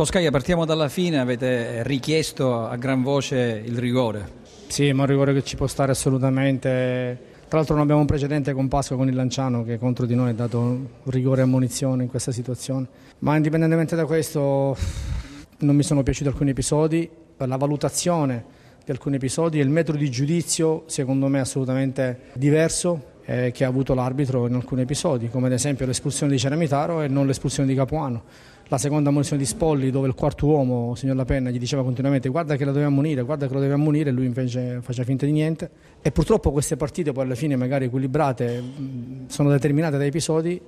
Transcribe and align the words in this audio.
Boscaia, 0.00 0.30
partiamo 0.30 0.64
dalla 0.64 0.88
fine, 0.88 1.18
avete 1.18 1.82
richiesto 1.82 2.66
a 2.66 2.74
gran 2.76 3.02
voce 3.02 3.62
il 3.62 3.76
rigore. 3.76 4.26
Sì, 4.66 4.90
ma 4.92 5.02
un 5.02 5.08
rigore 5.10 5.34
che 5.34 5.44
ci 5.44 5.56
può 5.56 5.66
stare 5.66 5.92
assolutamente. 5.92 7.18
Tra 7.46 7.58
l'altro 7.58 7.74
non 7.74 7.82
abbiamo 7.82 8.00
un 8.00 8.06
precedente 8.06 8.54
con 8.54 8.66
Pasqua 8.66 8.96
con 8.96 9.08
il 9.08 9.14
Lanciano 9.14 9.62
che 9.62 9.76
contro 9.76 10.06
di 10.06 10.14
noi 10.14 10.30
ha 10.30 10.32
dato 10.32 10.58
un 10.58 10.86
rigore 11.02 11.42
e 11.42 11.44
ammonizione 11.44 12.04
in 12.04 12.08
questa 12.08 12.32
situazione. 12.32 12.86
Ma 13.18 13.36
indipendentemente 13.36 13.94
da 13.94 14.06
questo 14.06 14.74
non 15.58 15.76
mi 15.76 15.82
sono 15.82 16.02
piaciuti 16.02 16.30
alcuni 16.30 16.48
episodi, 16.48 17.06
la 17.36 17.56
valutazione 17.58 18.42
di 18.82 18.90
alcuni 18.92 19.16
episodi 19.16 19.58
e 19.58 19.62
il 19.62 19.68
metodo 19.68 19.98
di 19.98 20.10
giudizio 20.10 20.84
secondo 20.86 21.26
me 21.26 21.36
è 21.36 21.40
assolutamente 21.42 22.20
diverso 22.32 23.09
eh, 23.30 23.52
che 23.52 23.64
ha 23.64 23.68
avuto 23.68 23.94
l'arbitro 23.94 24.48
in 24.48 24.54
alcuni 24.54 24.82
episodi, 24.82 25.28
come 25.28 25.46
ad 25.46 25.52
esempio 25.52 25.86
l'espulsione 25.86 26.32
di 26.32 26.38
Ceramitaro 26.38 27.02
e 27.02 27.06
non 27.06 27.28
l'espulsione 27.28 27.68
di 27.68 27.76
Capuano. 27.76 28.22
La 28.66 28.78
seconda 28.78 29.10
munizione 29.10 29.40
di 29.40 29.46
Spolli 29.46 29.90
dove 29.90 30.08
il 30.08 30.14
quarto 30.14 30.46
uomo, 30.46 30.96
signor 30.96 31.14
La 31.14 31.24
Penna, 31.24 31.50
gli 31.50 31.58
diceva 31.58 31.84
continuamente 31.84 32.28
guarda 32.28 32.56
che 32.56 32.64
la 32.64 32.72
doveva 32.72 32.88
ammonire, 32.88 33.22
guarda 33.22 33.46
che 33.46 33.54
lo 33.54 33.60
deve 33.60 33.74
ammonire 33.74 34.10
e 34.10 34.12
lui 34.12 34.26
invece 34.26 34.80
faceva 34.80 35.06
finta 35.06 35.26
di 35.26 35.32
niente. 35.32 35.70
E 36.02 36.10
purtroppo 36.10 36.50
queste 36.50 36.76
partite 36.76 37.12
poi 37.12 37.24
alla 37.24 37.36
fine 37.36 37.54
magari 37.54 37.84
equilibrate 37.84 38.62
sono 39.26 39.50
determinate 39.50 39.96
da 39.96 40.04
episodi 40.04 40.60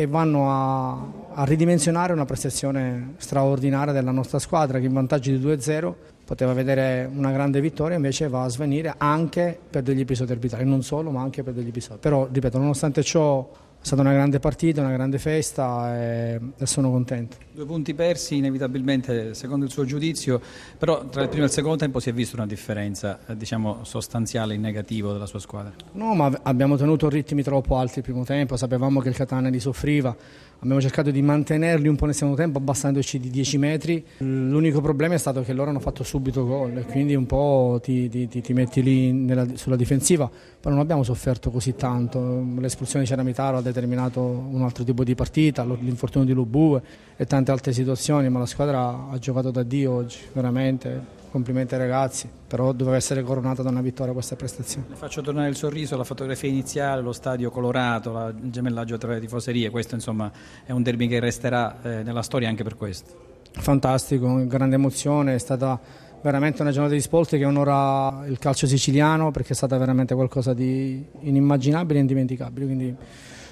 e 0.00 0.06
vanno 0.06 0.48
a, 0.48 0.92
a, 1.32 1.44
ridimensionare 1.44 2.12
una 2.12 2.24
prestazione 2.24 3.14
straordinaria 3.16 3.92
della 3.92 4.12
nostra 4.12 4.38
squadra 4.38 4.78
che 4.78 4.86
in 4.86 4.92
vantaggio 4.92 5.32
di 5.32 5.44
2-0 5.44 5.92
poteva 6.24 6.52
vedere 6.52 7.10
una 7.12 7.32
grande 7.32 7.60
vittoria 7.60 7.96
invece 7.96 8.28
va 8.28 8.44
a 8.44 8.48
svenire 8.48 8.94
anche 8.96 9.58
per 9.68 9.82
degli 9.82 9.98
episodi 9.98 10.30
arbitrali, 10.30 10.64
non 10.64 10.84
solo 10.84 11.10
ma 11.10 11.20
anche 11.20 11.42
per 11.42 11.52
degli 11.52 11.66
episodi. 11.66 11.98
Però 11.98 12.28
ripeto, 12.30 12.58
nonostante 12.58 13.02
ciò 13.02 13.50
è 13.80 13.86
stata 13.86 14.02
una 14.02 14.12
grande 14.12 14.40
partita, 14.40 14.80
una 14.80 14.92
grande 14.92 15.18
festa 15.18 15.96
e, 15.96 16.40
sono 16.64 16.90
contento. 16.90 17.36
Due 17.52 17.64
punti 17.64 17.94
persi 17.94 18.36
inevitabilmente 18.36 19.34
secondo 19.34 19.64
il 19.64 19.70
suo 19.70 19.84
giudizio, 19.84 20.40
però 20.76 21.06
tra 21.06 21.22
il 21.22 21.28
primo 21.28 21.44
e 21.44 21.46
il 21.46 21.52
secondo 21.52 21.76
tempo 21.76 22.00
si 22.00 22.10
è 22.10 22.12
vista 22.12 22.36
una 22.36 22.46
differenza 22.46 23.20
eh, 23.26 23.36
diciamo, 23.36 23.84
sostanziale 23.84 24.54
in 24.54 24.60
negativo 24.60 25.12
della 25.12 25.26
sua 25.26 25.38
squadra. 25.38 25.72
No, 25.92 26.14
ma 26.14 26.30
abbiamo 26.42 26.76
tenuto 26.76 27.08
ritmi 27.08 27.42
troppo 27.42 27.76
alti 27.76 27.98
il 27.98 28.04
primo 28.04 28.24
tempo, 28.24 28.56
sapevamo 28.56 29.00
che 29.00 29.08
il 29.08 29.16
Catania 29.16 29.48
li 29.48 29.60
soffriva, 29.60 30.14
abbiamo 30.60 30.80
cercato 30.80 31.10
di 31.10 31.22
mantenerli 31.22 31.88
un 31.88 31.96
po' 31.96 32.06
nel 32.06 32.14
secondo 32.14 32.36
tempo 32.36 32.58
abbassandoci 32.58 33.18
di 33.18 33.30
10 33.30 33.58
metri, 33.58 34.04
l'unico 34.18 34.80
problema 34.80 35.14
è 35.14 35.18
stato 35.18 35.42
che 35.42 35.52
loro 35.52 35.70
hanno 35.70 35.80
fatto 35.80 36.02
subito 36.02 36.44
gol 36.44 36.78
e 36.78 36.84
quindi 36.84 37.14
un 37.14 37.26
po' 37.26 37.80
ti, 37.82 38.08
ti, 38.08 38.28
ti 38.28 38.52
metti 38.52 38.82
lì 38.82 39.12
nella, 39.12 39.46
sulla 39.54 39.76
difensiva, 39.76 40.28
però 40.60 40.74
non 40.74 40.82
abbiamo 40.82 41.02
sofferto 41.02 41.50
così 41.50 41.74
tanto, 41.74 42.44
l'espulsione 42.58 43.04
di 43.04 43.10
Ceramitaro 43.10 43.56
determinato 43.68 44.20
un 44.20 44.62
altro 44.62 44.84
tipo 44.84 45.04
di 45.04 45.14
partita, 45.14 45.64
l'infortunio 45.64 46.26
di 46.26 46.32
Lubue 46.34 46.82
e 47.16 47.24
tante 47.26 47.50
altre 47.50 47.72
situazioni, 47.72 48.28
ma 48.28 48.38
la 48.38 48.46
squadra 48.46 49.08
ha 49.10 49.18
giocato 49.18 49.50
da 49.50 49.62
Dio 49.62 49.92
oggi, 49.92 50.18
veramente 50.32 51.16
complimenti 51.30 51.74
ai 51.74 51.80
ragazzi, 51.80 52.28
però 52.46 52.72
doveva 52.72 52.96
essere 52.96 53.22
coronata 53.22 53.62
da 53.62 53.68
una 53.68 53.80
vittoria 53.80 54.12
questa 54.12 54.36
prestazione. 54.36 54.86
Le 54.88 54.96
faccio 54.96 55.20
tornare 55.20 55.48
il 55.48 55.56
sorriso, 55.56 55.96
la 55.96 56.04
fotografia 56.04 56.48
iniziale, 56.48 57.02
lo 57.02 57.12
stadio 57.12 57.50
colorato, 57.50 58.34
il 58.42 58.50
gemellaggio 58.50 58.96
tra 58.98 59.12
le 59.12 59.20
tifoserie, 59.20 59.70
questo 59.70 59.94
insomma 59.94 60.30
è 60.64 60.72
un 60.72 60.82
derby 60.82 61.06
che 61.06 61.20
resterà 61.20 61.80
eh, 61.82 62.02
nella 62.02 62.22
storia 62.22 62.48
anche 62.48 62.62
per 62.62 62.76
questo. 62.76 63.26
Fantastico, 63.52 64.46
grande 64.46 64.76
emozione, 64.76 65.34
è 65.34 65.38
stata 65.38 65.78
veramente 66.20 66.62
una 66.62 66.70
giornata 66.70 66.94
di 66.94 67.00
sport 67.00 67.36
che 67.36 67.44
onora 67.44 68.24
il 68.26 68.38
calcio 68.38 68.66
siciliano 68.66 69.30
perché 69.30 69.52
è 69.52 69.56
stata 69.56 69.76
veramente 69.78 70.14
qualcosa 70.14 70.52
di 70.52 71.04
inimmaginabile 71.20 71.98
e 71.98 72.00
indimenticabile. 72.00 72.66
Quindi 72.66 72.96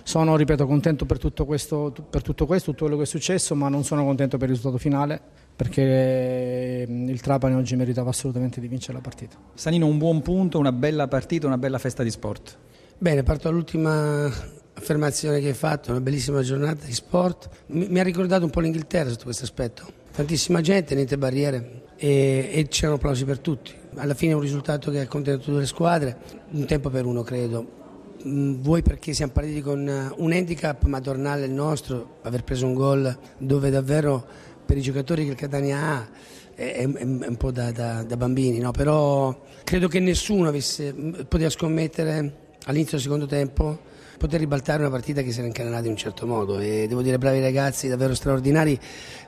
sono, 0.06 0.36
ripeto, 0.36 0.68
contento 0.68 1.04
per 1.04 1.18
tutto, 1.18 1.44
questo, 1.44 1.92
per 2.08 2.22
tutto 2.22 2.46
questo, 2.46 2.70
tutto 2.70 2.84
quello 2.84 2.96
che 2.96 3.02
è 3.02 3.06
successo, 3.06 3.56
ma 3.56 3.68
non 3.68 3.82
sono 3.82 4.04
contento 4.04 4.36
per 4.38 4.48
il 4.48 4.54
risultato 4.54 4.80
finale 4.80 5.20
perché 5.56 6.86
mm, 6.88 7.08
il 7.08 7.20
Trapani 7.20 7.56
oggi 7.56 7.74
meritava 7.74 8.10
assolutamente 8.10 8.60
di 8.60 8.68
vincere 8.68 8.92
la 8.92 9.00
partita. 9.00 9.36
Sanino, 9.54 9.86
un 9.86 9.98
buon 9.98 10.22
punto, 10.22 10.60
una 10.60 10.70
bella 10.70 11.08
partita, 11.08 11.48
una 11.48 11.58
bella 11.58 11.78
festa 11.78 12.04
di 12.04 12.10
sport. 12.10 12.56
Bene, 12.96 13.24
parto 13.24 13.48
dall'ultima 13.48 14.26
affermazione 14.74 15.40
che 15.40 15.48
hai 15.48 15.54
fatto, 15.54 15.90
una 15.90 16.00
bellissima 16.00 16.40
giornata 16.40 16.86
di 16.86 16.94
sport. 16.94 17.48
Mi, 17.66 17.88
mi 17.88 17.98
ha 17.98 18.04
ricordato 18.04 18.44
un 18.44 18.50
po' 18.50 18.60
l'Inghilterra 18.60 19.10
sotto 19.10 19.24
questo 19.24 19.42
aspetto. 19.42 19.86
Tantissima 20.12 20.60
gente, 20.60 20.94
niente 20.94 21.18
barriere 21.18 21.82
e, 21.96 22.50
e 22.52 22.66
c'erano 22.68 22.94
applausi 22.94 23.24
per 23.24 23.40
tutti. 23.40 23.74
Alla 23.96 24.14
fine 24.14 24.32
è 24.32 24.34
un 24.36 24.40
risultato 24.40 24.92
che 24.92 25.00
ha 25.00 25.06
contento 25.08 25.46
tutte 25.46 25.58
le 25.58 25.66
squadre, 25.66 26.16
un 26.52 26.64
tempo 26.64 26.90
per 26.90 27.06
uno 27.06 27.22
credo. 27.22 27.85
Mm, 28.24 28.62
vuoi 28.62 28.82
perché 28.82 29.12
siamo 29.12 29.32
partiti 29.32 29.60
con 29.60 30.14
un 30.16 30.32
handicap 30.32 30.84
madornale 30.84 31.44
il 31.44 31.52
nostro, 31.52 32.18
aver 32.22 32.44
preso 32.44 32.66
un 32.66 32.74
gol 32.74 33.18
dove 33.36 33.70
davvero 33.70 34.24
per 34.64 34.76
i 34.76 34.80
giocatori 34.80 35.24
che 35.24 35.30
il 35.30 35.36
Catania 35.36 35.82
ha 35.82 36.08
è, 36.54 36.84
un 36.84 37.36
po' 37.36 37.50
da, 37.50 37.70
da, 37.70 38.02
da 38.02 38.16
bambini, 38.16 38.58
no? 38.58 38.70
però 38.70 39.38
credo 39.62 39.88
che 39.88 40.00
nessuno 40.00 40.48
avesse, 40.48 40.94
poteva 41.28 41.50
scommettere 41.50 42.44
all'inizio 42.64 42.92
del 42.92 43.02
secondo 43.02 43.26
tempo 43.26 43.78
poter 44.16 44.40
ribaltare 44.40 44.80
una 44.80 44.90
partita 44.90 45.20
che 45.20 45.30
si 45.30 45.38
era 45.38 45.46
incanalata 45.46 45.84
in 45.84 45.90
un 45.90 45.96
certo 45.96 46.26
modo 46.26 46.58
e 46.58 46.86
devo 46.88 47.02
dire 47.02 47.18
bravi 47.18 47.40
ragazzi, 47.40 47.88
davvero 47.88 48.14
straordinari, 48.14 48.78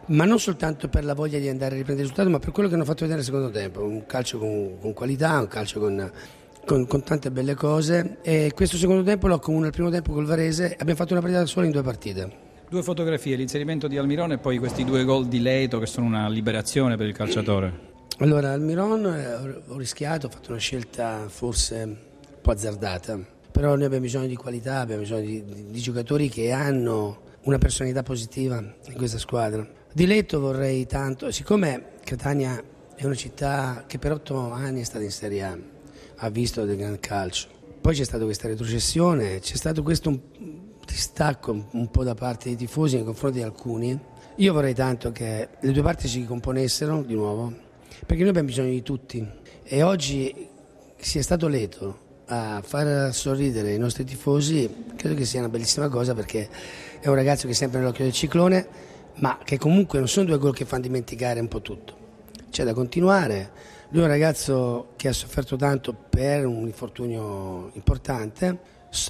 ma 0.07 0.25
non 0.25 0.41
soltanto 0.41 0.89
per 0.89 1.05
la 1.05 1.13
voglia 1.13 1.39
di 1.39 1.49
andare 1.49 1.75
a 1.75 1.77
riprendere 1.77 2.07
il 2.07 2.11
risultato, 2.11 2.31
ma 2.31 2.39
per 2.39 2.53
quello 2.53 2.71
che 2.71 2.75
hanno 2.75 2.85
fatto 2.85 3.05
vedere 3.05 3.17
nel 3.17 3.27
secondo 3.27 3.51
tempo, 3.51 3.83
un 3.83 4.07
calcio 4.07 4.39
con, 4.39 4.79
con 4.81 4.95
qualità, 4.95 5.39
un 5.39 5.49
calcio 5.49 5.81
con, 5.81 6.11
con, 6.69 6.87
con, 6.87 7.03
tante 7.03 7.31
belle 7.31 7.55
cose 7.55 8.19
e 8.21 8.53
questo 8.55 8.77
secondo 8.77 9.03
tempo 9.03 9.27
lo 9.27 9.37
accomuna 9.37 9.69
al 9.69 9.73
primo 9.73 9.89
tempo 9.89 10.13
col 10.13 10.27
Varese, 10.27 10.77
abbiamo 10.79 10.97
fatto 10.97 11.15
una 11.15 11.23
partita 11.23 11.47
sola 11.47 11.65
in 11.65 11.73
due 11.73 11.81
partite. 11.81 12.47
Due 12.69 12.83
fotografie, 12.83 13.37
l'inserimento 13.37 13.89
di 13.89 13.97
Almirone 13.97 14.35
e 14.35 14.39
poi 14.39 14.59
questi 14.59 14.85
due 14.85 15.03
gol 15.05 15.29
di 15.29 15.41
Leito 15.41 15.79
che 15.79 15.87
sono 15.87 16.07
una 16.07 16.29
liberazione 16.29 16.99
per 16.99 17.07
il 17.07 17.15
calciatore. 17.15 17.87
Allora, 18.19 18.53
Almiron 18.53 19.07
eh, 19.07 19.63
ho 19.67 19.79
rischiato, 19.79 20.27
ho 20.27 20.31
fatto 20.31 20.51
una 20.51 20.59
scelta 20.59 21.25
forse 21.29 21.83
un 21.85 21.97
po' 22.43 22.51
azzardata, 22.51 23.19
però 23.51 23.75
noi 23.75 23.85
abbiamo 23.85 24.05
bisogno 24.05 24.27
di 24.27 24.37
qualità, 24.37 24.81
abbiamo 24.81 25.01
bisogno 25.01 25.25
di, 25.25 25.43
di, 25.43 25.67
di 25.71 25.81
giocatori 25.81 26.29
che 26.29 26.53
hanno 26.53 27.23
una 27.45 27.57
personalità 27.57 28.03
positiva 28.03 28.59
in 28.59 28.95
questa 28.95 29.17
squadra. 29.17 29.67
Di 29.91 30.07
Leito 30.07 30.39
vorrei 30.39 30.85
tanto, 30.85 31.31
siccome 31.31 31.93
Catania 32.05 32.63
è 32.95 33.07
una 33.07 33.15
città 33.15 33.85
che 33.87 33.99
per 33.99 34.13
otto 34.13 34.51
anni 34.51 34.83
è 34.83 34.85
stata 34.85 35.05
in 35.05 35.11
Serie 35.11 35.43
A, 35.45 35.59
ha 36.19 36.29
visto 36.31 36.65
del 36.65 36.77
gran 36.77 36.99
calcio, 37.01 37.49
poi 37.81 37.95
c'è 37.95 38.05
stata 38.05 38.25
questa 38.25 38.49
retrocessione, 38.49 39.39
c'è 39.39 39.57
stato 39.57 39.83
questo 39.83 40.21
distacco 40.85 41.67
un 41.71 41.91
po' 41.91 42.03
da 42.03 42.15
parte 42.15 42.49
dei 42.49 42.57
tifosi 42.57 42.97
nei 42.97 43.05
confronti 43.05 43.39
di 43.39 43.45
alcuni. 43.45 43.99
Io 44.37 44.53
vorrei 44.53 44.75
tanto 44.75 45.13
che 45.13 45.49
le 45.61 45.73
due 45.73 45.83
parti 45.83 46.09
si 46.09 46.25
componessero 46.25 47.03
di 47.03 47.15
nuovo, 47.15 47.53
perché 48.07 48.21
noi 48.21 48.29
abbiamo 48.31 48.49
bisogno 48.49 48.71
di 48.71 48.83
tutti 48.83 49.27
e 49.63 49.83
oggi 49.83 50.49
sia 50.97 51.23
stato 51.23 51.49
Leto 51.49 52.07
a 52.27 52.63
far 52.65 53.15
sorridere 53.15 53.73
i 53.73 53.79
nostri 53.79 54.05
tifosi, 54.05 54.69
credo 54.97 55.15
che 55.15 55.25
sia 55.25 55.41
una 55.41 55.49
bellissima 55.49 55.89
cosa 55.89 56.15
perché 56.15 56.49
è 57.01 57.09
un 57.09 57.15
ragazzo 57.15 57.47
che 57.47 57.53
è 57.53 57.57
sempre 57.57 57.79
nell'occhio 57.79 58.05
del 58.05 58.13
ciclone, 58.13 58.67
ma 59.17 59.39
che 59.43 59.59
comunque 59.59 59.99
non 59.99 60.09
sono 60.09 60.27
due 60.27 60.39
gol 60.39 60.55
che 60.55 60.65
fanno 60.65 60.83
dimenticare 60.83 61.41
un 61.41 61.49
po' 61.49 61.63
tutto. 61.63 62.08
C'è 62.51 62.65
da 62.65 62.75
continuare. 62.75 63.51
Lui 63.91 64.03
è 64.03 64.05
un 64.05 64.11
ragazzo 64.11 64.89
che 64.97 65.09
ha 65.09 65.13
sofferto 65.13 65.57
tanto 65.57 65.95
per 65.95 66.47
un 66.47 66.67
infortunio 66.67 67.71
importante, 67.75 68.59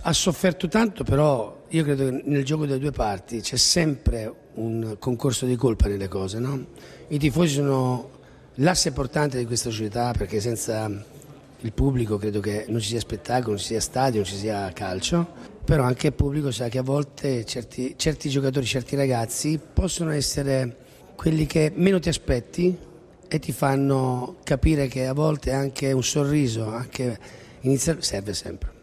ha 0.03 0.13
sofferto 0.13 0.69
tanto, 0.69 1.05
però 1.05 1.65
io 1.69 1.83
credo 1.83 2.05
che 2.05 2.23
nel 2.25 2.45
gioco 2.45 2.67
delle 2.67 2.79
due 2.79 2.93
parti 2.93 3.41
c'è 3.41 3.57
sempre 3.57 4.33
un 4.55 4.97
concorso 4.99 5.47
di 5.47 5.57
colpa 5.57 5.89
nelle 5.89 6.09
cose. 6.09 6.39
No? 6.39 6.67
I 7.09 7.19
tifosi 7.19 7.55
sono 7.55 8.11
l'asse 8.55 8.93
portante 8.93 9.39
di 9.39 9.47
questa 9.47 9.71
società 9.71 10.13
perché 10.13 10.41
senza 10.41 10.91
il 11.61 11.73
pubblico 11.73 12.17
credo 12.17 12.41
che 12.41 12.67
non 12.69 12.81
ci 12.81 12.89
sia 12.89 13.01
spettacolo, 13.01 13.51
non 13.51 13.59
ci 13.59 13.67
sia 13.67 13.81
stadio, 13.81 14.21
non 14.21 14.29
ci 14.29 14.37
sia 14.37 14.71
calcio, 14.73 15.27
però 15.65 15.83
anche 15.83 16.09
il 16.09 16.13
pubblico 16.13 16.51
sa 16.51 16.69
che 16.69 16.79
a 16.79 16.83
volte 16.83 17.45
certi, 17.45 17.95
certi 17.97 18.29
giocatori, 18.29 18.65
certi 18.65 18.97
ragazzi 18.97 19.59
possono 19.73 20.11
essere 20.11 20.77
quelli 21.17 21.47
che 21.47 21.73
meno 21.75 21.99
ti 21.99 22.09
aspetti 22.09 22.87
e 23.29 23.39
ti 23.39 23.53
fanno 23.53 24.37
capire 24.43 24.89
che 24.89 25.07
a 25.07 25.13
volte 25.13 25.53
anche 25.53 25.93
un 25.93 26.03
sorriso, 26.03 26.67
anche 26.67 27.19
iniziare, 27.61 28.03
serve 28.03 28.35
sempre. 28.35 28.77